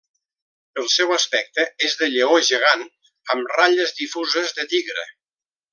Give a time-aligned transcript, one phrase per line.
[0.83, 2.83] El seu aspecte és de lleó gegant
[3.35, 5.11] amb ratlles difuses de tigre.